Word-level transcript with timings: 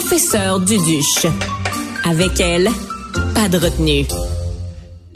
professeur 0.00 0.60
Duduche. 0.60 1.26
Avec 2.04 2.38
elle, 2.38 2.68
pas 3.34 3.48
de 3.48 3.58
retenue. 3.58 4.06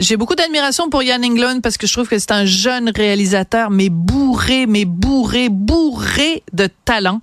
J'ai 0.01 0.17
beaucoup 0.17 0.35
d'admiration 0.35 0.89
pour 0.89 1.01
Yann 1.01 1.23
Englund 1.23 1.61
parce 1.61 1.77
que 1.77 1.87
je 1.87 1.93
trouve 1.93 2.09
que 2.09 2.19
c'est 2.19 2.33
un 2.33 2.43
jeune 2.43 2.91
réalisateur, 2.93 3.69
mais 3.69 3.87
bourré, 3.87 4.65
mais 4.65 4.83
bourré, 4.83 5.47
bourré 5.47 6.43
de 6.51 6.67
talent. 6.83 7.21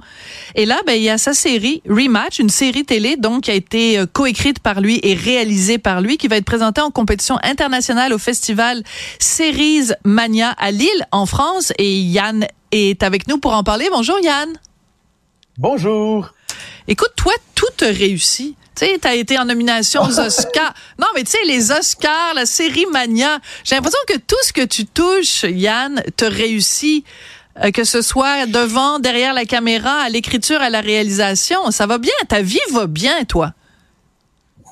Et 0.55 0.65
là, 0.65 0.81
ben, 0.87 0.95
il 0.95 1.03
y 1.03 1.11
a 1.11 1.19
sa 1.19 1.35
série 1.35 1.83
Rematch, 1.87 2.39
une 2.39 2.49
série 2.49 2.87
télé 2.87 3.19
donc 3.19 3.43
qui 3.43 3.51
a 3.51 3.55
été 3.55 3.99
euh, 3.99 4.07
coécrite 4.07 4.61
par 4.61 4.81
lui 4.81 4.99
et 5.03 5.13
réalisée 5.13 5.77
par 5.77 6.01
lui, 6.01 6.17
qui 6.17 6.29
va 6.29 6.37
être 6.37 6.47
présentée 6.47 6.81
en 6.81 6.91
compétition 6.91 7.37
internationale 7.43 8.15
au 8.15 8.19
festival 8.19 8.83
Series 9.19 9.91
Mania 10.07 10.49
à 10.57 10.71
Lille, 10.71 11.07
en 11.13 11.27
France. 11.27 11.75
Et 11.77 12.01
Yann 12.01 12.47
est 12.73 13.03
avec 13.03 13.29
nous 13.29 13.37
pour 13.37 13.53
en 13.53 13.65
parler. 13.65 13.87
Bonjour 13.93 14.19
Yann. 14.23 14.49
Bonjour. 15.59 16.31
Écoute, 16.89 17.13
toi, 17.17 17.33
tout 17.55 17.71
te 17.77 17.85
réussit. 17.85 18.57
Tu 18.77 18.87
sais, 18.87 18.99
t'as 19.01 19.15
été 19.15 19.39
en 19.39 19.45
nomination 19.45 20.03
aux 20.03 20.21
Oscars. 20.21 20.75
Non, 20.99 21.07
mais 21.15 21.25
tu 21.25 21.33
sais, 21.33 21.45
les 21.45 21.71
Oscars, 21.71 22.35
la 22.35 22.47
série 22.47 22.87
Mania. 22.87 23.39
J'ai 23.65 23.75
l'impression 23.75 23.99
que 24.09 24.17
tout 24.17 24.37
ce 24.43 24.53
que 24.53 24.65
tu 24.65 24.87
touches, 24.87 25.45
Yann, 25.45 26.03
te 26.17 26.25
réussit. 26.25 27.05
Euh, 27.63 27.73
que 27.73 27.85
ce 27.85 28.01
soit 28.01 28.47
devant, 28.47 29.01
derrière 29.01 29.35
la 29.35 29.45
caméra, 29.45 30.03
à 30.03 30.09
l'écriture, 30.09 30.61
à 30.61 30.71
la 30.71 30.81
réalisation. 30.81 31.71
Ça 31.71 31.87
va 31.87 31.99
bien. 31.99 32.13
Ta 32.29 32.43
vie 32.43 32.59
va 32.73 32.87
bien, 32.87 33.25
toi. 33.25 33.53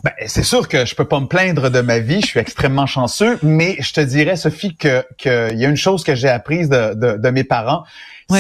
Ben, 0.05 0.13
c'est 0.27 0.45
sûr 0.45 0.69
que 0.69 0.85
je 0.87 0.95
peux 0.95 1.07
pas 1.07 1.19
me 1.19 1.27
plaindre 1.27 1.71
de 1.71 1.81
ma 1.81 1.99
vie, 1.99 2.21
je 2.21 2.27
suis 2.27 2.41
extrêmement 2.41 2.87
chanceux, 2.87 3.39
mais 3.43 3.77
je 3.81 3.93
te 3.93 4.01
dirais, 4.01 4.37
Sophie, 4.37 4.77
que 4.77 5.05
qu'il 5.17 5.59
y 5.59 5.65
a 5.65 5.69
une 5.69 5.77
chose 5.77 6.05
que 6.05 6.15
j'ai 6.15 6.29
apprise 6.29 6.69
de, 6.69 6.95
de, 6.95 7.17
de 7.17 7.31
mes 7.31 7.43
parents, 7.43 7.83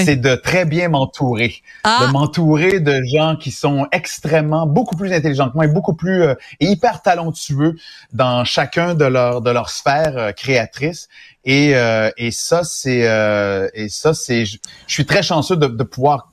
c'est 0.05 0.17
de 0.17 0.35
très 0.37 0.67
bien 0.67 0.89
m'entourer, 0.91 1.63
Ah. 1.83 2.05
de 2.07 2.13
m'entourer 2.13 2.79
de 2.79 3.03
gens 3.13 3.37
qui 3.37 3.51
sont 3.51 3.89
extrêmement, 3.91 4.67
beaucoup 4.67 4.95
plus 4.97 5.13
intelligents 5.13 5.49
que 5.49 5.55
moi 5.55 5.65
et 5.65 5.69
beaucoup 5.69 5.95
plus 5.95 6.23
euh, 6.25 6.35
et 6.61 6.67
hyper 6.67 7.01
talentueux 7.03 7.75
dans 8.13 8.45
chacun 8.45 8.95
de 8.95 9.07
leurs 9.07 9.41
de 9.41 9.51
leur 9.51 9.71
sphère 9.71 10.13
euh, 10.19 10.33
créatrice. 10.33 11.09
Et, 11.45 11.75
euh, 11.75 12.11
et 12.19 12.31
ça, 12.31 12.63
c'est 12.65 13.09
euh, 13.09 13.69
et 13.75 13.89
ça, 13.89 14.13
c'est, 14.15 14.45
je 14.45 14.59
je 14.87 14.93
suis 14.93 15.07
très 15.07 15.23
chanceux 15.23 15.57
de, 15.57 15.67
de 15.67 15.83
pouvoir 15.85 16.33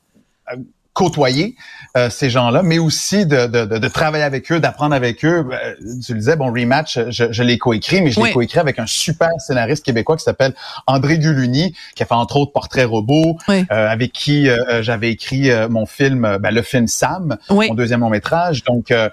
euh, 0.52 0.58
côtoyer 0.96 1.56
euh, 1.98 2.10
ces 2.10 2.30
gens-là, 2.32 2.64
mais 2.64 2.80
aussi 2.80 3.26
de, 3.28 3.46
de, 3.46 3.66
de, 3.66 3.78
de 3.78 3.88
travailler 3.90 4.24
avec 4.24 4.52
eux, 4.52 4.60
d'apprendre 4.60 4.96
avec 4.96 5.24
eux. 5.24 5.46
Euh, 5.52 5.76
tu 6.04 6.14
le 6.14 6.20
disais, 6.20 6.36
bon, 6.38 6.48
Rematch, 6.52 6.98
je, 7.10 7.32
je 7.32 7.44
l'ai 7.44 7.58
coécrit, 7.60 8.02
mais 8.02 8.10
je 8.12 8.20
Oui. 8.20 8.30
l'ai 8.30 8.34
coécrit 8.34 8.60
avec 8.60 8.80
un 8.80 8.88
super 8.88 9.30
scénariste 9.40 9.86
québécois 9.86 10.16
qui 10.18 10.24
s'appelle 10.24 10.54
André 10.88 11.20
Guluni, 11.20 11.76
qui 11.96 12.02
a 12.02 12.06
fait 12.08 12.14
entre 12.16 12.38
autres 12.38 12.54
Portrait 12.54 12.86
robot, 12.86 13.38
Oui. 13.48 13.66
euh, 13.72 13.88
avec 13.90 14.14
qui 14.14 14.50
euh, 14.50 14.82
j'avais 14.82 15.12
écrit 15.12 15.52
euh, 15.52 15.68
mon 15.70 15.86
film, 15.86 16.26
euh, 16.26 16.40
ben, 16.40 16.52
le 16.56 16.62
film 16.62 16.88
Sam, 16.88 17.38
Oui. 17.50 17.68
mon 17.68 17.76
deuxième 17.76 18.00
long 18.00 18.09
métrage. 18.09 18.64
Donc, 18.64 18.90
euh, 18.92 19.09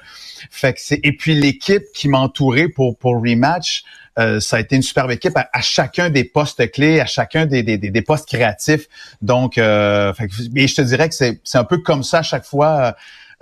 fait 0.50 0.74
que 0.74 0.80
c'est 0.80 1.00
et 1.02 1.12
puis 1.16 1.34
l'équipe 1.34 1.84
qui 1.94 2.08
m'a 2.08 2.18
entouré 2.18 2.68
pour 2.68 2.96
pour 2.98 3.14
Rematch. 3.14 3.84
euh, 4.18 4.40
ça 4.40 4.56
a 4.56 4.60
été 4.60 4.76
une 4.76 4.82
superbe 4.82 5.10
équipe 5.10 5.36
à, 5.36 5.60
chacun 5.62 6.10
des 6.10 6.24
postes 6.24 6.70
clés, 6.70 7.00
à 7.00 7.06
chacun 7.06 7.46
des, 7.46 7.62
des, 7.62 7.78
des, 7.78 8.02
postes 8.02 8.28
créatifs. 8.28 8.86
Donc, 9.22 9.56
euh, 9.56 10.12
fait 10.12 10.28
et 10.54 10.66
je 10.68 10.74
te 10.74 10.82
dirais 10.82 11.08
que 11.08 11.14
c'est 11.14 11.40
c'est 11.44 11.58
un 11.58 11.64
peu 11.64 11.78
comme 11.78 12.02
ça 12.02 12.18
à 12.18 12.22
chaque 12.22 12.44
fois. 12.44 12.68
euh, 12.68 12.92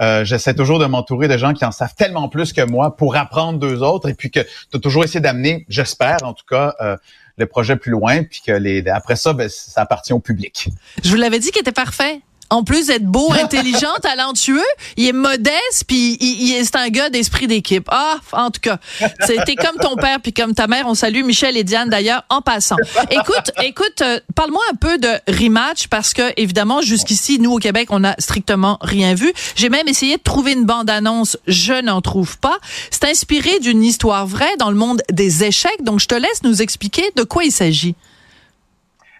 euh, 0.00 0.24
J'essaie 0.24 0.54
toujours 0.54 0.78
de 0.78 0.86
m'entourer 0.86 1.28
de 1.28 1.36
gens 1.36 1.52
qui 1.52 1.64
en 1.64 1.72
savent 1.72 1.94
tellement 1.94 2.28
plus 2.28 2.52
que 2.54 2.62
moi 2.62 2.96
pour 2.96 3.16
apprendre 3.16 3.58
d'eux 3.58 3.80
autres 3.80 4.08
et 4.08 4.14
puis 4.14 4.30
que 4.30 4.40
tu 4.40 4.76
as 4.76 4.78
toujours 4.78 5.04
essayé 5.04 5.20
d'amener, 5.20 5.66
j'espère 5.68 6.16
en 6.22 6.32
tout 6.32 6.46
cas, 6.48 6.74
euh, 6.80 6.96
le 7.36 7.46
projet 7.46 7.76
plus 7.76 7.90
loin 7.90 8.22
puis 8.22 8.40
que 8.46 8.52
les 8.52 8.86
après 8.88 9.16
ça, 9.16 9.32
ben, 9.34 9.48
ça 9.50 9.82
appartient 9.82 10.12
au 10.14 10.20
public. 10.20 10.68
Je 11.04 11.10
vous 11.10 11.16
l'avais 11.16 11.38
dit 11.38 11.50
qu'il 11.50 11.60
était 11.60 11.72
parfait. 11.72 12.20
En 12.50 12.64
plus 12.64 12.88
d'être 12.88 13.06
beau, 13.06 13.32
intelligent, 13.42 13.92
talentueux, 14.02 14.62
il 14.96 15.06
est 15.06 15.12
modeste, 15.12 15.84
puis 15.86 16.16
il, 16.20 16.48
il 16.48 16.54
est 16.56 16.76
un 16.76 16.88
gars 16.88 17.08
d'esprit 17.10 17.46
d'équipe. 17.46 17.88
Ah, 17.90 18.16
en 18.32 18.50
tout 18.50 18.60
cas, 18.60 18.78
c'était 19.24 19.54
comme 19.54 19.76
ton 19.80 19.96
père 19.96 20.20
puis 20.20 20.32
comme 20.32 20.54
ta 20.54 20.66
mère. 20.66 20.84
On 20.86 20.94
salue 20.94 21.24
Michel 21.24 21.56
et 21.56 21.64
Diane 21.64 21.88
d'ailleurs 21.88 22.24
en 22.28 22.40
passant. 22.40 22.76
Écoute, 23.10 23.52
écoute, 23.62 24.02
euh, 24.02 24.20
parle-moi 24.34 24.62
un 24.72 24.76
peu 24.76 24.98
de 24.98 25.08
rematch 25.28 25.88
parce 25.88 26.12
que 26.12 26.22
évidemment 26.36 26.82
jusqu'ici, 26.82 27.38
nous 27.38 27.52
au 27.52 27.58
Québec, 27.58 27.88
on 27.91 28.00
n'a 28.00 28.14
strictement 28.19 28.78
rien 28.80 29.14
vu. 29.14 29.32
J'ai 29.56 29.69
même 29.69 29.88
essayé 29.88 30.16
de 30.16 30.22
trouver 30.22 30.52
une 30.52 30.64
bande-annonce, 30.64 31.36
je 31.46 31.80
n'en 31.82 32.00
trouve 32.00 32.38
pas. 32.38 32.58
C'est 32.91 33.04
inspiré 33.04 33.58
d'une 33.60 33.82
histoire 33.82 34.26
vraie 34.26 34.56
dans 34.58 34.70
le 34.70 34.76
monde 34.76 35.02
des 35.10 35.44
échecs. 35.44 35.82
Donc 35.82 36.00
je 36.00 36.06
te 36.06 36.14
laisse 36.14 36.42
nous 36.42 36.62
expliquer 36.62 37.04
de 37.16 37.22
quoi 37.22 37.44
il 37.44 37.52
s'agit. 37.52 37.94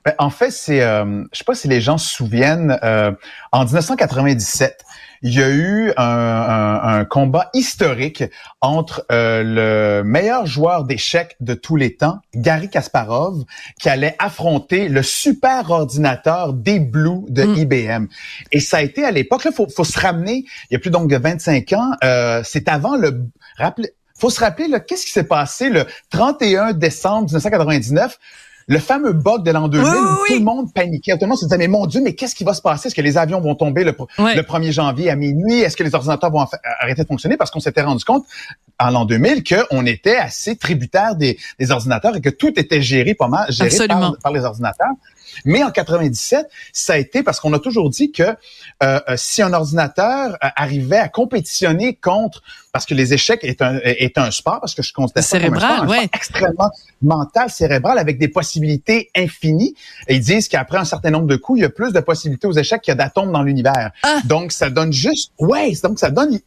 Ben, 0.05 0.15
en 0.19 0.31
fait, 0.31 0.51
c'est, 0.51 0.83
euh, 0.83 1.25
je 1.33 1.39
sais 1.39 1.45
pas 1.45 1.55
si 1.55 1.69
les 1.69 1.81
gens 1.81 1.99
se 1.99 2.09
souviennent, 2.09 2.79
euh, 2.83 3.13
en 3.53 3.65
1997, 3.65 4.85
il 5.23 5.35
y 5.35 5.43
a 5.43 5.51
eu 5.51 5.93
un, 5.99 6.03
un- 6.03 6.83
un 7.01 7.05
combat 7.05 7.51
historique 7.53 8.25
entre 8.63 9.05
euh, 9.13 9.43
le 10.01 10.03
meilleur 10.03 10.47
joueur 10.47 10.85
d'échecs 10.85 11.37
de 11.41 11.53
tous 11.53 11.77
les 11.77 11.95
temps, 11.97 12.21
Gary 12.35 12.71
Kasparov, 12.71 13.45
qui 13.79 13.91
allait 13.91 14.17
affronter 14.19 14.89
le 14.89 15.03
super 15.03 15.71
ordinateur 15.71 16.55
Deep 16.55 16.91
Blue 16.91 17.27
de 17.29 17.43
Mm. 17.45 17.57
IBM. 17.59 18.07
Et 18.53 18.61
ça 18.61 18.79
a 18.79 18.83
été 18.83 19.05
à 19.05 19.11
l'époque, 19.11 19.45
là, 19.45 19.53
faut, 19.53 19.69
faut 19.69 19.85
se 19.85 19.99
ramener, 20.01 20.45
il 20.71 20.73
y 20.73 20.77
a 20.77 20.79
plus 20.79 20.91
donc 20.91 21.11
de 21.11 21.17
25 21.19 21.73
ans, 21.75 21.91
euh, 22.03 22.41
c'est 22.43 22.69
avant 22.69 22.97
le... 22.97 23.27
Rappelez, 23.59 23.91
faut 24.19 24.31
se 24.31 24.41
rappeler, 24.41 24.69
là, 24.69 24.81
qu'est-ce 24.81 25.05
qui 25.05 25.13
s'est 25.13 25.25
passé 25.25 25.69
le 25.69 25.85
31 26.11 26.73
décembre 26.73 27.25
1999? 27.27 28.19
Le 28.71 28.79
fameux 28.79 29.13
bug 29.13 29.43
de 29.43 29.51
l'an 29.51 29.67
2000 29.67 29.85
Oui, 29.85 29.97
oui, 29.99 30.05
où 30.07 30.13
oui. 30.23 30.29
tout 30.29 30.35
le 30.39 30.45
monde 30.45 30.73
paniquait. 30.73 31.13
Tout 31.15 31.23
le 31.23 31.27
monde 31.27 31.39
se 31.39 31.45
disait, 31.45 31.59
mais 31.59 31.67
mon 31.67 31.87
Dieu, 31.87 32.01
mais 32.03 32.15
qu'est-ce 32.15 32.37
qui 32.37 32.45
va 32.45 32.55
se 32.55 32.63
passer? 32.63 32.87
Est-ce 32.87 32.95
que 32.95 33.01
les 33.03 33.19
avions 33.19 33.41
vont 33.41 33.57
tomber 33.57 33.83
le, 33.83 33.91
pr- 33.93 34.07
Ouais. 34.23 34.37
le 34.37 34.43
1er 34.43 34.71
janvier 34.71 35.11
à 35.11 35.17
minuit? 35.17 35.59
Est-ce 35.61 35.77
que 35.77 35.83
les 35.83 35.93
ordinateurs 35.95 36.31
vont 36.31 36.47
arrêter 36.81 37.03
de 37.03 37.07
fonctionner? 37.09 37.37
Parce 37.37 37.51
qu'on 37.51 37.59
s'était 37.59 37.83
rendu 37.83 38.05
compte 38.05 38.25
en 38.79 38.91
l'an 38.91 39.05
2000 39.07 39.43
qu'on 39.43 39.85
était 39.87 40.17
assez 40.17 40.57
tributaire 40.57 41.17
des, 41.17 41.37
des 41.59 41.71
ordinateurs 41.73 42.15
et 42.17 42.21
que 42.21 42.31
tout 42.31 42.53
était 42.61 42.81
géré 42.81 43.15
pas 43.15 43.27
mal, 43.29 43.51
géré 43.51 43.89
par, 43.89 44.17
par 44.23 44.33
les 44.33 44.45
ordinateurs. 44.45 44.93
Mais 45.45 45.63
en 45.65 45.71
97, 45.71 46.47
ça 46.73 46.93
a 46.95 46.97
été 46.97 47.23
parce 47.23 47.41
qu'on 47.41 47.53
a 47.53 47.59
toujours 47.59 47.89
dit 47.91 48.11
que 48.13 48.23
euh, 48.23 48.35
euh, 48.83 49.01
si 49.17 49.43
un 49.43 49.53
ordinateur 49.53 50.33
euh, 50.45 50.49
arrivait 50.57 50.97
à 50.99 51.09
compétitionner 51.09 51.95
contre, 51.95 52.43
parce 52.73 52.85
que 52.87 52.95
les 52.95 53.15
échecs 53.15 53.41
est 53.43 53.63
un, 53.63 53.79
est 53.85 54.17
un 54.19 54.31
sport, 54.31 54.61
parce 54.61 54.75
que 54.75 54.83
je 54.83 54.93
considère 54.93 55.23
ça 55.25 55.39
comme 55.41 55.55
un 55.55 55.61
Cérébral, 55.61 55.77
sport, 55.77 55.85
un 55.85 55.89
ouais. 55.89 55.97
sport 55.99 56.11
extrêmement 56.15 56.71
mental, 57.03 57.51
cérébral, 57.51 57.99
avec 57.99 58.19
des 58.19 58.29
possibilités 58.29 59.11
infinies. 59.17 59.75
Et 60.09 60.17
ils 60.17 60.21
disent 60.21 60.49
qu'après 60.49 60.79
un 60.79 60.85
certain 60.85 61.11
nombre 61.11 61.27
de 61.27 61.37
coups, 61.37 61.61
il 61.61 61.63
y 61.63 61.65
a 61.65 61.71
plus 61.71 61.93
de 61.93 62.01
possibilités 62.01 62.47
aux 62.47 62.53
échecs 62.53 62.83
qu'il 62.83 62.93
y 62.93 62.93
a 62.93 62.97
d'atomes 62.97 63.33
dans 63.33 63.43
l'univers. 63.43 63.91
Ah. 64.03 64.21
Donc, 64.25 64.53
ça 64.53 64.71
donne 64.71 64.93
juste, 64.93 65.33
ouais, 65.39 65.73
donc 65.83 65.99
ça 65.99 66.11
donne 66.11 66.39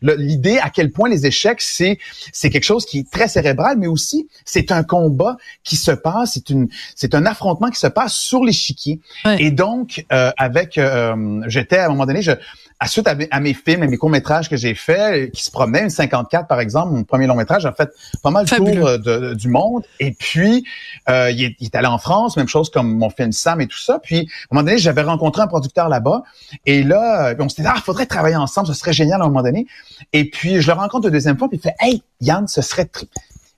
l'idée 0.00 0.58
à 0.58 0.70
quel 0.70 0.90
point 0.90 1.08
les 1.08 1.26
échecs, 1.26 1.60
c'est 1.60 1.98
c'est 2.32 2.50
quelque 2.50 2.64
chose 2.64 2.86
qui 2.86 3.00
est 3.00 3.10
très 3.10 3.28
cérébral, 3.28 3.76
mais 3.78 3.86
aussi 3.86 4.28
c'est 4.44 4.72
un 4.72 4.82
combat 4.82 5.36
qui 5.64 5.76
se 5.76 5.90
passe, 5.90 6.32
c'est 6.34 6.50
une 6.50 6.68
c'est 6.96 7.14
un 7.14 7.26
affrontement 7.26 7.70
qui 7.70 7.78
se 7.78 7.86
passe 7.86 8.14
sur 8.14 8.44
l'échiquier. 8.44 9.00
Ouais. 9.24 9.42
Et 9.42 9.50
donc, 9.50 10.04
euh, 10.12 10.30
avec, 10.36 10.78
euh, 10.78 11.42
j'étais 11.46 11.78
à 11.78 11.86
un 11.86 11.88
moment 11.90 12.06
donné, 12.06 12.22
je, 12.22 12.32
à 12.80 12.88
suite 12.88 13.06
à 13.06 13.14
mes, 13.14 13.28
à 13.30 13.38
mes 13.38 13.54
films, 13.54 13.82
à 13.84 13.86
mes 13.86 13.96
courts 13.96 14.10
métrages 14.10 14.48
que 14.50 14.56
j'ai 14.56 14.74
faits, 14.74 14.98
euh, 14.98 15.26
qui 15.28 15.42
se 15.44 15.50
promenaient, 15.50 15.82
une 15.84 15.90
54 15.90 16.48
par 16.48 16.58
exemple, 16.60 16.92
mon 16.92 17.04
premier 17.04 17.26
long 17.28 17.36
métrage, 17.36 17.62
j'ai 17.62 17.70
fait 17.76 17.90
pas 18.22 18.30
mal 18.30 18.46
Fabuleux. 18.48 18.74
tour 18.80 18.86
euh, 18.88 18.98
de- 18.98 19.18
de- 19.28 19.34
du 19.34 19.48
monde. 19.48 19.84
Et 20.00 20.10
puis, 20.10 20.64
euh, 21.08 21.30
il, 21.30 21.44
est, 21.44 21.56
il 21.60 21.66
est 21.66 21.76
allé 21.76 21.86
en 21.86 21.98
France, 21.98 22.36
même 22.36 22.48
chose 22.48 22.70
comme 22.70 22.92
mon 22.96 23.08
film 23.10 23.30
Sam 23.30 23.60
et 23.60 23.66
tout 23.68 23.78
ça. 23.78 24.00
Puis, 24.02 24.18
à 24.18 24.20
un 24.22 24.24
moment 24.50 24.64
donné, 24.64 24.78
j'avais 24.78 25.02
rencontré 25.02 25.42
un 25.42 25.46
producteur 25.46 25.88
là-bas. 25.88 26.22
Et 26.66 26.82
là, 26.82 27.28
euh, 27.28 27.34
on 27.38 27.48
s'était 27.48 27.62
dit, 27.62 27.68
ah, 27.70 27.80
faudrait 27.84 28.06
travailler 28.06 28.36
ensemble, 28.36 28.66
ce 28.66 28.74
serait 28.74 28.92
génial 28.92 29.20
à 29.22 29.24
un 29.24 29.28
moment 29.28 29.42
donné. 29.42 29.66
Et 30.12 30.28
puis, 30.30 30.60
je 30.60 30.66
le 30.70 30.76
rencontre 30.76 31.06
une 31.08 31.12
deuxième 31.12 31.38
fois, 31.38 31.48
puis 31.48 31.58
il 31.58 31.62
fait, 31.62 31.74
hey, 31.80 32.02
Yann, 32.20 32.46
ce 32.48 32.62
serait, 32.62 32.88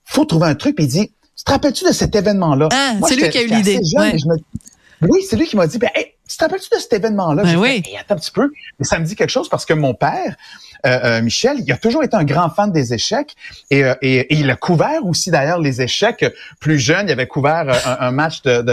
faut 0.05 0.25
trouver 0.25 0.47
un 0.47 0.55
truc. 0.55 0.75
Puis 0.75 0.85
il 0.85 0.89
dit, 0.89 1.11
te 1.45 1.51
rappelles-tu 1.51 1.85
de 1.85 1.91
cet 1.91 2.15
événement-là? 2.15 2.69
Ah, 2.71 2.93
c'est 3.07 3.15
lui 3.15 3.29
qui 3.29 3.37
a 3.37 3.41
eu 3.43 3.47
l'idée. 3.57 3.75
Ouais. 3.99 4.11
me- 5.01 5.07
Oui, 5.09 5.19
c'est 5.29 5.35
lui 5.35 5.45
qui 5.47 5.55
m'a 5.55 5.67
dit, 5.67 5.77
ben, 5.77 5.89
hey, 5.93 6.07
tu 6.27 6.37
te 6.37 6.43
rappelles-tu 6.43 6.69
de 6.75 6.79
cet 6.79 6.93
événement-là? 6.93 7.43
Ben 7.43 7.55
oui. 7.57 7.81
fait, 7.83 7.89
Hey, 7.91 7.97
attends 7.97 8.15
un 8.15 8.17
petit 8.17 8.31
peu. 8.31 8.51
Mais 8.79 8.85
ça 8.85 8.99
me 8.99 9.05
dit 9.05 9.15
quelque 9.15 9.29
chose 9.29 9.49
parce 9.49 9.65
que 9.65 9.73
mon 9.73 9.93
père, 9.93 10.35
euh, 10.85 10.99
euh, 11.03 11.21
Michel, 11.21 11.57
il 11.59 11.71
a 11.71 11.77
toujours 11.77 12.03
été 12.03 12.15
un 12.15 12.23
grand 12.23 12.49
fan 12.49 12.71
des 12.71 12.93
échecs 12.93 13.35
et, 13.71 13.83
euh, 13.83 13.95
et, 14.01 14.17
et 14.17 14.35
il 14.35 14.49
a 14.51 14.55
couvert 14.55 15.05
aussi 15.05 15.31
d'ailleurs 15.31 15.59
les 15.59 15.81
échecs 15.81 16.25
plus 16.59 16.79
jeunes. 16.79 17.07
Il 17.07 17.11
avait 17.11 17.27
couvert 17.27 17.65
euh, 17.67 17.73
un, 17.85 18.07
un 18.07 18.11
match 18.11 18.41
de, 18.43 18.61
de 18.61 18.71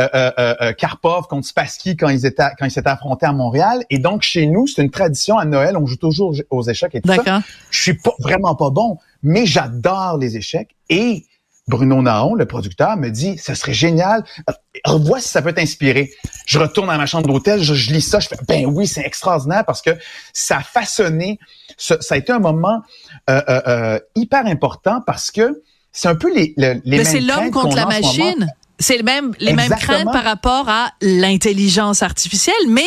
euh, 0.00 0.08
euh, 0.14 0.54
euh, 0.60 0.72
Karpov 0.72 1.26
contre 1.26 1.46
Spassky 1.46 1.96
quand 1.96 2.08
ils 2.08 2.24
étaient 2.26 2.44
quand 2.58 2.66
ils 2.66 2.70
s'étaient 2.70 2.88
affrontés 2.88 3.26
à 3.26 3.32
Montréal. 3.32 3.84
Et 3.90 3.98
donc 3.98 4.22
chez 4.22 4.46
nous, 4.46 4.66
c'est 4.66 4.82
une 4.82 4.90
tradition 4.90 5.38
à 5.38 5.44
Noël, 5.44 5.76
on 5.76 5.86
joue 5.86 5.96
toujours 5.96 6.34
aux 6.50 6.62
échecs 6.62 6.94
et 6.94 7.00
tout 7.00 7.08
ça. 7.08 7.16
D'accord. 7.16 7.40
Je 7.70 7.82
suis 7.82 7.94
pas, 7.94 8.14
vraiment 8.20 8.54
pas 8.54 8.70
bon, 8.70 8.98
mais 9.22 9.46
j'adore 9.46 10.18
les 10.18 10.36
échecs. 10.36 10.74
Et 10.88 11.24
Bruno 11.70 12.02
Naon, 12.02 12.34
le 12.34 12.44
producteur, 12.46 12.96
me 12.98 13.08
dit, 13.08 13.38
ce 13.38 13.54
serait 13.54 13.72
génial. 13.72 14.24
Euh, 14.48 14.52
Vois 14.98 15.20
si 15.20 15.28
ça 15.28 15.40
peut 15.40 15.52
t'inspirer. 15.54 16.10
Je 16.46 16.58
retourne 16.58 16.88
dans 16.88 16.96
ma 16.96 17.06
chambre 17.06 17.26
d'hôtel, 17.28 17.62
je, 17.62 17.74
je 17.74 17.92
lis 17.92 18.02
ça, 18.02 18.20
je 18.20 18.28
fais, 18.28 18.36
ben 18.46 18.66
oui, 18.66 18.86
c'est 18.86 19.00
extraordinaire 19.04 19.64
parce 19.64 19.80
que 19.82 19.90
ça 20.32 20.58
a 20.58 20.62
façonné, 20.62 21.38
ça 21.78 21.96
a 22.10 22.16
été 22.16 22.32
un 22.32 22.38
moment 22.40 22.82
euh, 23.30 23.40
euh, 23.48 23.60
euh, 23.66 23.98
hyper 24.16 24.44
important 24.46 25.00
parce 25.06 25.30
que 25.30 25.62
c'est 25.92 26.08
un 26.08 26.14
peu 26.14 26.32
les, 26.34 26.52
le- 26.56 26.74
les 26.84 26.98
Mais 26.98 27.04
mêmes 27.04 27.06
c'est 27.06 27.20
l'homme 27.20 27.50
contre 27.50 27.76
la 27.76 27.86
machine. 27.86 28.48
C'est 28.78 28.96
le 28.96 29.02
même, 29.02 29.32
les 29.40 29.52
mêmes 29.52 29.68
craintes 29.78 30.04
par 30.12 30.24
rapport 30.24 30.68
à 30.68 30.92
l'intelligence 31.02 32.02
artificielle, 32.02 32.54
mais 32.68 32.86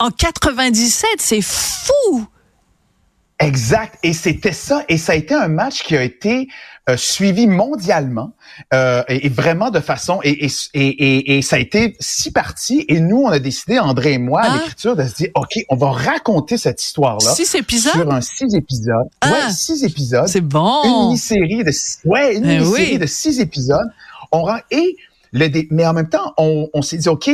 en 0.00 0.10
97, 0.10 1.06
c'est 1.18 1.42
fou. 1.42 2.26
Exact. 3.38 3.98
Et 4.02 4.12
c'était 4.12 4.52
ça. 4.52 4.84
Et 4.88 4.96
ça 4.96 5.12
a 5.12 5.14
été 5.14 5.34
un 5.34 5.48
match 5.48 5.82
qui 5.82 5.96
a 5.96 6.02
été 6.02 6.48
euh, 6.88 6.96
suivi 6.96 7.48
mondialement 7.48 8.32
euh, 8.72 9.02
et, 9.08 9.28
vraiment 9.28 9.70
de 9.70 9.80
façon 9.80 10.20
et, 10.22 10.46
et, 10.74 11.36
et, 11.36 11.42
ça 11.42 11.56
a 11.56 11.58
été 11.58 11.96
six 11.98 12.30
parties 12.30 12.84
et 12.86 13.00
nous 13.00 13.24
on 13.24 13.28
a 13.28 13.40
décidé 13.40 13.80
André 13.80 14.12
et 14.12 14.18
moi 14.18 14.42
à 14.42 14.46
ah. 14.48 14.54
l'écriture 14.54 14.94
de 14.94 15.02
se 15.02 15.16
dire 15.16 15.30
ok 15.34 15.64
on 15.68 15.74
va 15.74 15.90
raconter 15.90 16.56
cette 16.56 16.80
histoire 16.80 17.18
là 17.18 17.32
six 17.32 17.56
épisodes? 17.56 17.92
sur 17.92 18.12
un 18.12 18.20
six 18.20 18.54
épisodes 18.54 19.08
ah. 19.20 19.32
ouais 19.32 19.50
six 19.50 19.82
épisodes 19.82 20.28
c'est 20.28 20.40
bon 20.40 20.84
une 20.84 21.06
mini-série 21.08 21.64
de 21.64 21.72
ouais 22.08 22.36
une 22.36 22.48
eh 22.48 22.58
mini-série 22.60 22.98
de 23.00 23.06
six 23.06 23.40
épisodes 23.40 23.90
on 24.30 24.42
rend 24.42 24.60
et 24.70 24.96
le 25.32 25.48
mais 25.72 25.88
en 25.88 25.92
même 25.92 26.08
temps 26.08 26.34
on, 26.38 26.68
on 26.72 26.82
s'est 26.82 26.98
dit 26.98 27.08
ok 27.08 27.32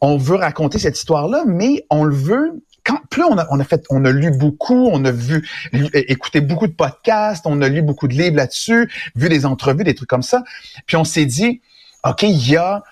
on 0.00 0.16
veut 0.16 0.36
raconter 0.36 0.78
cette 0.78 0.96
histoire 0.96 1.28
là 1.28 1.44
mais 1.46 1.84
on 1.90 2.04
le 2.04 2.16
veut 2.16 2.62
quand 2.84 3.00
plus 3.08 3.24
on 3.24 3.38
a, 3.38 3.46
on 3.50 3.58
a 3.58 3.64
fait, 3.64 3.84
on 3.90 4.04
a 4.04 4.10
lu 4.10 4.30
beaucoup, 4.30 4.88
on 4.92 5.04
a 5.04 5.10
vu, 5.10 5.48
écouté 5.94 6.40
beaucoup 6.40 6.66
de 6.66 6.72
podcasts, 6.72 7.46
on 7.46 7.62
a 7.62 7.68
lu 7.68 7.82
beaucoup 7.82 8.08
de 8.08 8.14
livres 8.14 8.36
là-dessus, 8.36 8.90
vu 9.16 9.28
des 9.28 9.46
entrevues, 9.46 9.84
des 9.84 9.94
trucs 9.94 10.08
comme 10.08 10.22
ça. 10.22 10.44
Puis 10.86 10.96
on 10.96 11.04
s'est 11.04 11.24
dit, 11.24 11.62
ok, 12.04 12.22
il 12.22 12.50
y 12.50 12.56
a, 12.56 12.82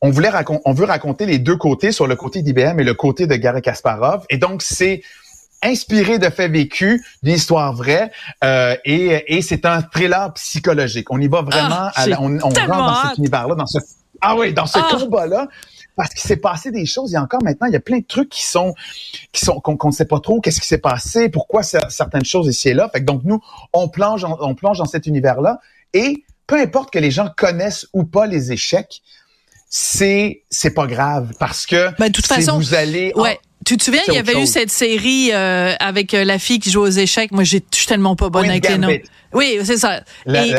on 0.00 0.10
voulait 0.10 0.28
raconter, 0.28 0.62
on 0.64 0.72
veut 0.72 0.86
raconter 0.86 1.26
les 1.26 1.38
deux 1.38 1.56
côtés 1.56 1.92
sur 1.92 2.06
le 2.06 2.16
côté 2.16 2.42
d'IBM 2.42 2.78
et 2.78 2.84
le 2.84 2.94
côté 2.94 3.26
de 3.26 3.34
Gary 3.34 3.60
Kasparov. 3.60 4.24
Et 4.30 4.38
donc 4.38 4.62
c'est 4.62 5.02
inspiré 5.62 6.18
de 6.18 6.30
faits 6.30 6.50
vécus, 6.50 7.02
d'une 7.22 7.34
histoire 7.34 7.74
vraie, 7.74 8.10
euh, 8.44 8.76
et, 8.84 9.36
et 9.36 9.42
c'est 9.42 9.66
un 9.66 9.82
thriller 9.82 10.32
psychologique. 10.34 11.10
On 11.10 11.20
y 11.20 11.28
va 11.28 11.42
vraiment, 11.42 11.90
ah, 11.94 12.06
on, 12.20 12.38
on 12.38 12.48
rentre 12.48 12.66
dans 12.66 13.08
cet 13.08 13.18
univers-là, 13.18 13.54
dans 13.56 13.66
ce 13.66 13.78
ah 14.22 14.36
oui, 14.36 14.52
dans 14.52 14.66
ce 14.66 14.78
ah. 14.78 14.88
combat-là 14.90 15.48
parce 15.96 16.10
qu'il 16.10 16.20
s'est 16.20 16.36
passé 16.36 16.70
des 16.70 16.86
choses. 16.86 17.10
Il 17.10 17.14
y 17.14 17.16
a 17.16 17.22
encore 17.22 17.42
maintenant, 17.42 17.66
il 17.66 17.72
y 17.72 17.76
a 17.76 17.80
plein 17.80 17.98
de 17.98 18.06
trucs 18.06 18.28
qui 18.30 18.44
sont 18.44 18.74
qui 19.32 19.44
sont 19.44 19.60
qu'on 19.60 19.88
ne 19.88 19.92
sait 19.92 20.04
pas 20.04 20.20
trop 20.20 20.40
qu'est-ce 20.40 20.60
qui 20.60 20.66
s'est 20.68 20.78
passé, 20.78 21.28
pourquoi 21.28 21.62
certaines 21.62 22.24
choses 22.24 22.48
ici 22.48 22.70
et 22.70 22.74
là. 22.74 22.88
Fait 22.92 23.00
que 23.00 23.04
donc 23.04 23.22
nous, 23.24 23.40
on 23.72 23.88
plonge 23.88 24.24
on 24.24 24.54
plonge 24.54 24.78
dans 24.78 24.86
cet 24.86 25.06
univers-là 25.06 25.60
et 25.92 26.24
peu 26.46 26.60
importe 26.60 26.92
que 26.92 26.98
les 26.98 27.10
gens 27.10 27.28
connaissent 27.36 27.86
ou 27.92 28.04
pas 28.04 28.26
les 28.26 28.52
échecs, 28.52 29.02
c'est 29.68 30.42
c'est 30.50 30.74
pas 30.74 30.86
grave 30.86 31.32
parce 31.38 31.64
que 31.64 31.96
ben, 31.98 32.08
de 32.08 32.12
toute 32.12 32.26
façon, 32.26 32.58
vous 32.58 32.74
allez 32.74 33.12
ouais. 33.14 33.38
Tu 33.66 33.76
te 33.76 33.84
souviens, 33.84 34.00
il 34.08 34.14
y 34.14 34.18
avait 34.18 34.40
eu 34.40 34.46
cette 34.46 34.70
série 34.70 35.32
euh, 35.32 35.74
avec 35.80 36.14
euh, 36.14 36.24
la 36.24 36.38
fille 36.38 36.58
qui 36.58 36.70
joue 36.70 36.80
aux 36.80 36.88
échecs. 36.88 37.30
Moi, 37.30 37.44
je 37.44 37.58
suis 37.70 37.86
tellement 37.86 38.16
pas 38.16 38.30
bonne 38.30 38.48
avec 38.48 38.66
les 38.66 38.78
noms. 38.78 38.88
Oui, 39.34 39.58
c'est 39.64 39.76
ça. 39.76 40.00
Et, 40.26 40.54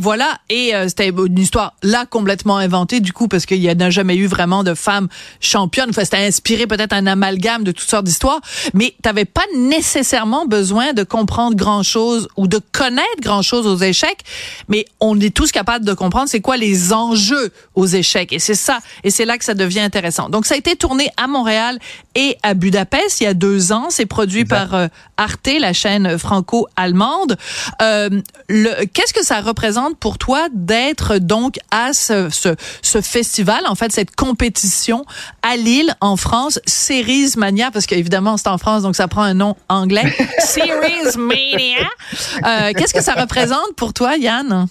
voilà, 0.00 0.38
et 0.48 0.74
euh, 0.74 0.88
c'était 0.88 1.08
une 1.08 1.38
histoire 1.38 1.74
là 1.82 2.06
complètement 2.06 2.56
inventée 2.56 3.00
du 3.00 3.12
coup 3.12 3.28
parce 3.28 3.46
qu'il 3.46 3.60
n'y 3.60 3.68
a 3.68 3.90
jamais 3.90 4.16
eu 4.16 4.26
vraiment 4.26 4.62
de 4.62 4.74
femmes 4.74 5.08
championnes. 5.40 5.90
Enfin, 5.90 6.04
c'était 6.04 6.24
inspiré 6.24 6.66
peut-être 6.66 6.92
un 6.92 7.06
amalgame 7.06 7.64
de 7.64 7.72
toutes 7.72 7.88
sortes 7.88 8.04
d'histoires, 8.04 8.40
mais 8.74 8.94
tu 9.02 9.08
n'avais 9.08 9.24
pas 9.24 9.44
nécessairement 9.56 10.46
besoin 10.46 10.92
de 10.92 11.02
comprendre 11.02 11.56
grand-chose 11.56 12.28
ou 12.36 12.46
de 12.46 12.60
connaître 12.72 13.20
grand-chose 13.20 13.66
aux 13.66 13.76
échecs, 13.78 14.20
mais 14.68 14.84
on 15.00 15.18
est 15.20 15.34
tous 15.34 15.50
capables 15.52 15.84
de 15.84 15.94
comprendre 15.94 16.28
c'est 16.28 16.40
quoi 16.40 16.56
les 16.56 16.92
enjeux 16.92 17.52
aux 17.74 17.86
échecs 17.86 18.32
et 18.32 18.38
c'est 18.38 18.54
ça 18.54 18.78
et 19.04 19.10
c'est 19.10 19.24
là 19.24 19.36
que 19.38 19.44
ça 19.44 19.54
devient 19.54 19.80
intéressant. 19.80 20.28
Donc 20.28 20.46
ça 20.46 20.54
a 20.54 20.58
été 20.58 20.76
tourné 20.76 21.10
à 21.16 21.26
Montréal 21.26 21.78
et 22.14 22.36
à 22.42 22.54
Budapest 22.54 23.20
il 23.20 23.24
y 23.24 23.26
a 23.26 23.34
deux 23.34 23.72
ans. 23.72 23.88
C'est 23.90 24.06
produit 24.06 24.44
par 24.44 24.74
euh, 24.74 24.86
Arte, 25.16 25.50
la 25.58 25.72
chaîne 25.72 26.18
franco-allemande. 26.18 27.36
Euh, 27.82 28.10
Qu'est-ce 28.48 29.12
que 29.12 29.24
ça 29.24 29.39
représente 29.40 29.98
pour 29.98 30.18
toi 30.18 30.48
d'être 30.52 31.18
donc 31.18 31.58
à 31.70 31.92
ce, 31.92 32.28
ce, 32.30 33.00
festival, 33.00 33.62
en 33.66 33.74
fait, 33.74 33.92
cette 33.92 34.14
compétition 34.14 35.04
à 35.42 35.56
Lille, 35.56 35.94
en 36.00 36.16
France, 36.16 36.60
Series 36.66 37.32
Mania, 37.36 37.70
parce 37.70 37.86
qu'évidemment, 37.86 38.36
c'est 38.36 38.48
en 38.48 38.58
France, 38.58 38.82
donc 38.82 38.96
ça 38.96 39.08
prend 39.08 39.22
un 39.22 39.34
nom 39.34 39.56
anglais. 39.68 40.12
Series 40.38 41.16
Mania. 41.16 41.88
Euh, 42.44 42.72
Qu'est-ce 42.76 42.94
que 42.94 43.02
ça 43.02 43.14
représente 43.14 43.74
pour 43.76 43.92
toi, 43.92 44.16
Yann? 44.16 44.66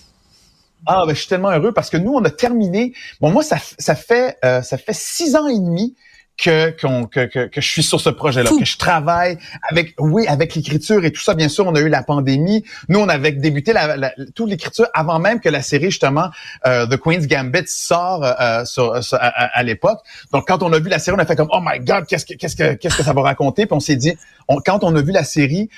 Ah, 0.85 1.03
ben, 1.05 1.13
je 1.13 1.19
suis 1.19 1.27
tellement 1.27 1.51
heureux 1.51 1.73
parce 1.73 1.89
que 1.89 1.97
nous, 1.97 2.13
on 2.13 2.23
a 2.23 2.29
terminé. 2.29 2.93
Bon, 3.19 3.31
moi, 3.31 3.43
ça, 3.43 3.57
ça 3.77 3.95
fait 3.95 4.37
euh, 4.45 4.61
ça 4.61 4.77
fait 4.77 4.95
six 4.95 5.35
ans 5.35 5.47
et 5.47 5.59
demi 5.59 5.95
que, 6.41 6.69
que, 6.69 7.25
que, 7.25 7.47
que, 7.47 7.61
je 7.61 7.67
suis 7.67 7.83
sur 7.83 7.99
ce 7.99 8.09
projet-là, 8.09 8.49
que 8.57 8.65
je 8.65 8.77
travaille 8.77 9.37
avec, 9.69 9.93
oui, 9.99 10.25
avec 10.27 10.55
l'écriture 10.55 11.03
et 11.03 11.11
tout 11.11 11.21
ça. 11.21 11.33
Bien 11.33 11.49
sûr, 11.49 11.67
on 11.67 11.75
a 11.75 11.79
eu 11.81 11.89
la 11.89 12.01
pandémie. 12.01 12.63
Nous, 12.87 12.99
on 12.99 13.09
avait 13.09 13.31
débuté 13.33 13.73
la, 13.73 13.97
la, 13.97 14.13
toute 14.35 14.49
l'écriture 14.49 14.87
avant 14.93 15.19
même 15.19 15.39
que 15.41 15.49
la 15.49 15.61
série, 15.61 15.91
justement, 15.91 16.29
euh, 16.65 16.87
The 16.87 16.97
Queen's 16.97 17.27
Gambit 17.27 17.67
sort 17.67 18.23
euh, 18.23 18.63
sur, 18.65 18.93
à, 19.13 19.63
l'époque. 19.63 19.99
Donc, 20.31 20.47
quand 20.47 20.63
on 20.63 20.71
a 20.71 20.79
vu 20.79 20.89
la 20.89 20.99
série, 20.99 21.17
on 21.17 21.19
a 21.19 21.25
fait 21.25 21.35
comme, 21.35 21.49
oh 21.51 21.59
my 21.61 21.79
God, 21.79 22.05
qu'est-ce 22.07 22.25
que, 22.25 22.33
qu'est-ce 22.35 22.55
que, 22.55 22.73
qu'est-ce 22.73 22.95
que 22.95 23.03
ça 23.03 23.13
va 23.13 23.21
raconter? 23.21 23.65
Puis 23.65 23.75
on 23.75 23.81
s'est 23.81 23.97
dit, 23.97 24.13
on, 24.47 24.57
quand 24.57 24.83
on 24.83 24.95
a 24.95 25.01
vu 25.01 25.11
la 25.11 25.25
série 25.25 25.69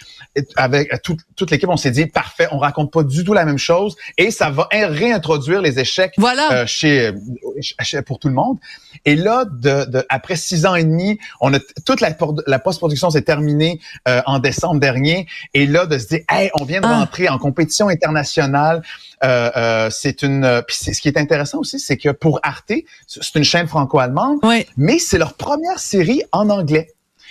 avec 0.55 1.01
toute, 1.01 1.19
toute 1.35 1.49
l'équipe, 1.49 1.69
on 1.69 1.77
s'est 1.77 1.91
dit, 1.91 2.05
parfait, 2.05 2.47
on 2.51 2.59
raconte 2.59 2.91
pas 2.91 3.03
du 3.03 3.23
tout 3.23 3.33
la 3.33 3.45
même 3.45 3.57
chose 3.57 3.95
et 4.17 4.29
ça 4.31 4.49
va 4.49 4.67
réintroduire 4.71 5.61
les 5.61 5.79
échecs 5.79 6.13
voilà. 6.17 6.51
euh, 6.53 6.65
chez, 6.67 7.11
chez, 7.59 8.01
pour 8.01 8.19
tout 8.19 8.27
le 8.27 8.33
monde. 8.33 8.57
Et 9.05 9.15
là, 9.15 9.45
de, 9.45 9.85
de 9.89 10.05
après 10.09 10.35
six 10.51 10.65
ans 10.65 10.75
et 10.75 10.83
demi. 10.83 11.17
On 11.39 11.53
a 11.53 11.59
toute 11.85 12.01
la, 12.01 12.15
la 12.47 12.59
post-production 12.59 13.09
s'est 13.09 13.21
terminée 13.21 13.79
euh, 14.07 14.21
en 14.25 14.39
décembre 14.39 14.79
dernier. 14.79 15.27
Et 15.53 15.65
là, 15.65 15.85
de 15.85 15.97
se 15.97 16.07
dire, 16.07 16.19
hey, 16.29 16.49
on 16.59 16.65
vient 16.65 16.81
de 16.81 16.87
ah. 16.87 16.99
rentrer 16.99 17.29
en 17.29 17.37
compétition 17.37 17.87
internationale. 17.87 18.81
Euh, 19.23 19.51
euh, 19.55 19.89
c'est 19.91 20.23
une. 20.23 20.63
Puis 20.67 20.75
ce 20.95 20.99
qui 21.01 21.07
est 21.07 21.17
intéressant 21.17 21.59
aussi, 21.59 21.79
c'est 21.79 21.97
que 21.97 22.09
pour 22.09 22.39
Arte, 22.43 22.73
c'est 23.07 23.35
une 23.35 23.43
chaîne 23.43 23.67
franco-allemande, 23.67 24.39
mais 24.77 24.97
c'est 24.99 25.17
leur 25.17 25.33
première 25.35 25.79
série 25.79 26.23
en 26.31 26.49
anglais. 26.49 26.87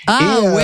Ah 0.07 0.39
oui. 0.43 0.63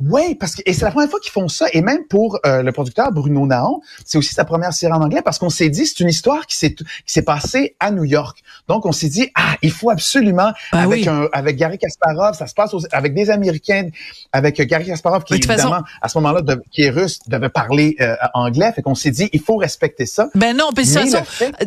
Oui, 0.00 0.36
parce 0.36 0.54
que 0.54 0.62
et 0.64 0.72
c'est 0.74 0.84
la 0.84 0.92
première 0.92 1.10
fois 1.10 1.18
qu'ils 1.18 1.32
font 1.32 1.48
ça. 1.48 1.66
Et 1.72 1.80
même 1.80 2.04
pour 2.04 2.38
euh, 2.46 2.62
le 2.62 2.70
producteur 2.70 3.10
Bruno 3.10 3.46
Naon, 3.46 3.80
c'est 4.04 4.16
aussi 4.16 4.32
sa 4.32 4.44
première 4.44 4.72
série 4.72 4.92
en 4.92 5.02
anglais 5.02 5.22
parce 5.24 5.38
qu'on 5.38 5.50
s'est 5.50 5.70
dit 5.70 5.86
c'est 5.86 6.00
une 6.00 6.08
histoire 6.08 6.46
qui 6.46 6.56
s'est 6.56 6.74
qui 6.74 6.84
s'est 7.06 7.22
passée 7.22 7.74
à 7.80 7.90
New 7.90 8.04
York. 8.04 8.42
Donc 8.68 8.86
on 8.86 8.92
s'est 8.92 9.08
dit 9.08 9.30
ah 9.34 9.56
il 9.60 9.72
faut 9.72 9.90
absolument 9.90 10.52
ah 10.70 10.82
avec 10.82 11.06
un 11.08 11.26
avec 11.32 11.56
Gary 11.56 11.78
Kasparov, 11.78 12.36
ça 12.36 12.46
se 12.46 12.54
passe 12.54 12.72
avec 12.92 13.14
des 13.14 13.28
Américains, 13.28 13.88
avec 14.32 14.60
Gary 14.60 14.86
Kasparov 14.86 15.24
qui 15.24 15.34
évidemment 15.34 15.82
à 16.00 16.08
ce 16.08 16.18
moment-là 16.18 16.42
qui 16.70 16.82
est 16.82 16.90
russe 16.90 17.18
devait 17.26 17.48
parler 17.48 17.96
euh, 18.00 18.14
anglais. 18.34 18.70
Fait 18.72 18.82
qu'on 18.82 18.94
s'est 18.94 19.10
dit 19.10 19.28
il 19.32 19.40
faut 19.40 19.56
respecter 19.56 20.06
ça. 20.06 20.28
Ben 20.36 20.56
non, 20.56 20.70
puis 20.74 20.86
ça, 20.86 21.02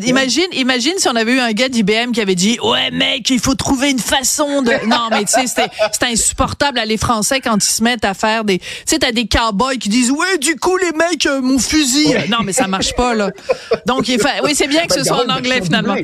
imagine 0.02 0.48
imagine 0.54 0.94
si 0.98 1.10
on 1.10 1.16
avait 1.16 1.34
eu 1.34 1.40
un 1.40 1.52
gars 1.52 1.68
d'IBM 1.68 2.12
qui 2.14 2.22
avait 2.22 2.36
dit 2.36 2.58
ouais 2.64 2.92
mec 2.92 3.30
il 3.30 3.40
faut 3.40 3.56
trouver 3.56 3.92
une 3.92 4.00
façon 4.00 4.62
de 4.62 4.72
non 4.88 5.10
mais 5.12 5.26
tu 5.26 5.34
sais 5.34 5.48
c'était 5.48 6.06
insupportable 6.06 6.80
à 6.80 6.86
les 6.86 6.98
Français 6.98 7.42
quand 7.42 7.58
ils 7.58 7.70
se 7.70 7.84
mettent 7.84 8.06
à 8.06 8.14
faire 8.22 8.44
des, 8.44 8.60
tu 8.60 8.66
sais, 8.86 9.00
t'as 9.00 9.12
des 9.12 9.28
cowboys 9.28 9.78
qui 9.78 9.90
disent, 9.90 10.12
ouais, 10.12 10.38
du 10.40 10.56
coup, 10.56 10.78
les 10.78 10.92
mecs, 10.92 11.26
euh, 11.26 11.42
mon 11.42 11.60
fusil. 11.60 12.16
Non, 12.30 12.40
mais 12.44 12.54
ça 12.54 12.68
marche 12.68 12.94
pas, 12.96 13.14
là. 13.14 13.32
Donc, 13.86 14.08
il 14.08 14.20
fait, 14.20 14.42
oui, 14.44 14.56
c'est 14.56 14.68
bien 14.68 14.86
que 14.86 14.94
ce 14.94 15.00
ben, 15.00 15.06
soit 15.06 15.26
en 15.26 15.30
anglais, 15.30 15.62
finalement. 15.62 15.96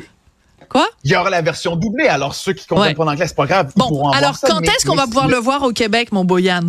Quoi? 0.68 0.86
Il 1.02 1.10
y 1.10 1.16
aura 1.16 1.30
la 1.30 1.40
version 1.40 1.76
doublée. 1.76 2.08
Alors, 2.08 2.34
ceux 2.34 2.52
qui 2.52 2.66
comprennent 2.66 2.94
pas 2.94 3.04
l'anglais, 3.04 3.26
c'est 3.26 3.36
pas 3.36 3.46
grave. 3.46 3.72
Bon, 3.76 4.10
alors, 4.10 4.38
quand 4.40 4.60
est-ce 4.60 4.84
qu'on 4.84 4.96
va 4.96 5.06
pouvoir 5.06 5.28
le 5.28 5.38
voir 5.38 5.62
au 5.62 5.72
Québec, 5.72 6.12
mon 6.12 6.24
Boyan? 6.24 6.66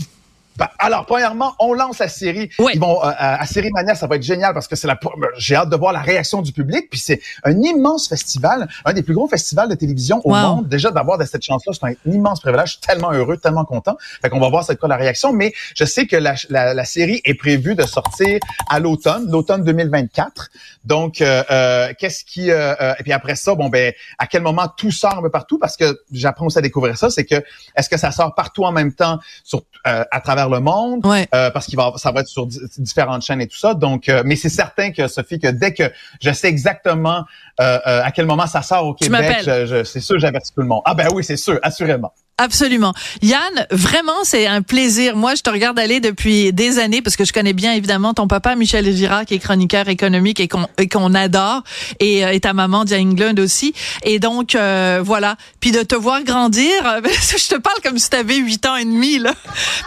Alors, 0.78 1.06
premièrement, 1.06 1.56
on 1.60 1.74
lance 1.74 2.00
la 2.00 2.08
série. 2.08 2.50
Ils 2.74 2.80
vont 2.80 3.04
euh, 3.04 3.12
à 3.18 3.46
Série 3.46 3.70
Mania, 3.72 3.96
ça 3.96 4.08
va 4.08 4.16
être 4.16 4.24
génial 4.24 4.54
parce 4.54 4.68
que 4.68 4.76
c'est 4.76 4.88
la. 4.88 5.00
J'ai 5.38 5.56
hâte 5.56 5.70
de 5.70 5.76
voir 5.76 5.94
la 5.94 6.02
réaction 6.02 6.42
du 6.42 6.52
public. 6.52 6.90
Puis 6.90 7.00
c'est 7.00 7.22
un 7.44 7.60
immense 7.62 8.08
festival, 8.08 8.68
un 8.86 8.94
des 8.94 9.04
plus 9.04 9.14
gros 9.14 9.28
festivals 9.28 9.70
de 9.70 9.76
télévision 9.76 10.22
au 10.26 10.32
monde. 10.32 10.68
Déjà 10.68 10.92
d'avoir 10.92 11.20
cette 11.26 11.44
chance-là, 11.44 11.74
c'est 11.74 11.86
un 11.86 12.12
immense 12.12 12.40
privilège. 12.40 12.68
Je 12.68 12.72
suis 12.74 12.82
tellement 12.82 13.12
heureux, 13.12 13.38
tellement 13.38 13.66
content. 13.66 13.98
Fait 14.22 14.30
qu'on 14.30 14.40
va 14.40 14.50
voir 14.50 14.64
c'est 14.64 14.78
quoi 14.78 14.90
la 14.90 14.98
réaction. 14.98 15.34
Mais 15.34 15.54
je 15.76 15.86
sais 15.86 16.06
que 16.06 16.16
la, 16.16 16.36
la, 16.50 16.74
la 16.74 16.86
série 16.86 17.22
est 17.26 17.34
prévue 17.34 17.76
de 17.76 17.84
sortir 17.84 18.40
à 18.70 18.80
l'automne, 18.80 19.30
l'automne 19.30 19.64
2024. 19.64 20.50
Donc, 20.86 21.22
euh, 21.22 21.44
euh, 21.52 21.94
qu'est-ce 21.98 22.24
qui 22.24 22.52
euh, 22.52 22.74
et 23.00 23.04
puis 23.04 23.12
après 23.12 23.36
ça, 23.36 23.56
bon 23.56 23.70
ben, 23.70 23.94
à 24.18 24.28
quel 24.28 24.42
moment 24.42 24.68
tout 24.76 24.92
sort 24.92 25.18
un 25.18 25.22
peu 25.22 25.30
partout? 25.30 25.58
Parce 25.60 25.78
que 25.78 26.02
j'apprends 26.12 26.46
aussi 26.46 26.58
à 26.58 26.62
découvrir 26.62 26.98
ça, 26.98 27.10
c'est 27.10 27.26
que 27.26 27.44
est-ce 27.76 27.90
que 27.90 27.98
ça 27.98 28.12
sort 28.12 28.34
partout 28.36 28.64
en 28.64 28.72
même 28.72 28.94
temps 28.94 29.20
sur 29.44 29.64
à 29.84 30.22
travers 30.22 30.49
le 30.50 30.60
monde, 30.60 31.06
euh, 31.06 31.52
parce 31.52 31.66
qu'il 31.66 31.78
va, 31.78 31.94
ça 31.98 32.12
va 32.12 32.22
être 32.22 32.28
sur 32.28 32.48
différentes 32.78 33.22
chaînes 33.22 33.42
et 33.42 33.48
tout 33.48 33.58
ça. 33.58 33.74
Donc, 33.74 34.10
euh, 34.10 34.24
mais 34.26 34.36
c'est 34.36 34.50
certain 34.50 34.92
que 34.92 35.08
Sophie, 35.08 35.40
que 35.40 35.48
dès 35.48 35.74
que 35.74 35.84
je 36.22 36.32
sais 36.32 36.48
exactement 36.48 37.24
euh, 37.60 37.80
à 37.86 38.12
quel 38.12 38.26
moment 38.26 38.48
ça 38.48 38.62
sort 38.62 38.86
au 38.86 38.94
Québec, 38.94 39.38
c'est 39.86 40.00
sûr, 40.00 40.20
j'avertis 40.20 40.54
tout 40.54 40.62
le 40.62 40.68
monde. 40.68 40.82
Ah 40.86 40.94
ben 40.94 41.08
oui, 41.14 41.24
c'est 41.24 41.38
sûr, 41.38 41.60
assurément. 41.62 42.14
Absolument. 42.40 42.94
Yann, 43.22 43.68
vraiment, 43.70 44.24
c'est 44.24 44.48
un 44.48 44.62
plaisir. 44.62 45.18
Moi, 45.18 45.36
je 45.36 45.42
te 45.42 45.50
regarde 45.50 45.78
aller 45.78 46.00
depuis 46.00 46.54
des 46.54 46.80
années 46.80 47.02
parce 47.02 47.18
que 47.18 47.26
je 47.26 47.34
connais 47.34 47.52
bien 47.52 47.74
évidemment 47.74 48.14
ton 48.14 48.28
papa, 48.28 48.56
Michel 48.56 48.90
Girard, 48.96 49.26
qui 49.26 49.34
est 49.34 49.40
chroniqueur 49.40 49.90
économique 49.90 50.40
et 50.40 50.48
qu'on 50.48 51.14
adore, 51.16 51.64
et, 52.00 52.20
et, 52.20 52.40
ta 52.40 52.54
maman, 52.54 52.86
Diane 52.86 53.14
Glund 53.14 53.38
aussi. 53.42 53.74
Et 54.04 54.20
donc, 54.20 54.56
euh, 54.56 55.02
voilà. 55.04 55.36
Puis 55.60 55.74
de 55.74 55.84
te 55.84 55.96
voir 55.96 56.24
grandir, 56.24 56.72
je 57.04 57.48
te 57.50 57.56
parle 57.56 57.82
comme 57.84 57.98
si 57.98 58.10
tu 58.10 58.16
avais 58.16 58.38
8 58.38 58.66
ans 58.68 58.76
et 58.78 58.86
demi, 58.86 59.20
là. 59.20 59.34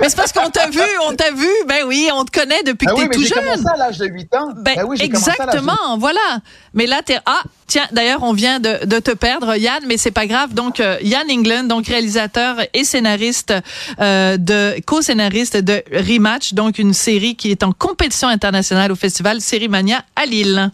Mais 0.02 0.10
c'est 0.10 0.16
parce 0.16 0.32
qu'on 0.32 0.50
t'a 0.50 0.68
vu, 0.68 0.80
on 1.08 1.14
t'a 1.14 1.30
vu. 1.30 1.48
Ben 1.66 1.84
oui, 1.86 2.10
on 2.12 2.26
te 2.26 2.38
connaît 2.38 2.62
depuis 2.64 2.86
ben 2.86 2.94
que 2.94 3.00
tu 3.00 3.06
es 3.06 3.08
tout 3.08 3.24
jeune. 3.24 3.44
Commencé 3.44 3.64
à 3.74 3.78
l'âge 3.78 3.96
de 3.96 4.06
8 4.06 4.34
ans. 4.34 4.48
Ben, 4.56 4.74
ben 4.76 4.84
oui, 4.86 4.98
exactement, 5.00 5.96
voilà. 5.98 6.40
Mais 6.74 6.86
là, 6.86 7.00
t'es, 7.02 7.16
ah, 7.24 7.40
Tiens, 7.72 7.88
d'ailleurs, 7.90 8.22
on 8.22 8.34
vient 8.34 8.60
de, 8.60 8.98
te 8.98 9.12
perdre, 9.12 9.56
Yann, 9.56 9.82
mais 9.86 9.96
c'est 9.96 10.10
pas 10.10 10.26
grave. 10.26 10.52
Donc, 10.52 10.78
euh, 10.78 10.98
Yann 11.00 11.24
England, 11.30 11.64
donc 11.64 11.86
réalisateur 11.86 12.56
et 12.74 12.84
scénariste 12.84 13.54
euh, 13.98 14.36
de 14.36 14.78
co-scénariste 14.84 15.56
de 15.56 15.82
Rematch, 15.90 16.52
donc 16.52 16.78
une 16.78 16.92
série 16.92 17.34
qui 17.34 17.50
est 17.50 17.62
en 17.62 17.72
compétition 17.72 18.28
internationale 18.28 18.92
au 18.92 18.94
festival 18.94 19.40
Série 19.40 19.68
Mania 19.68 20.04
à 20.16 20.26
Lille. 20.26 20.70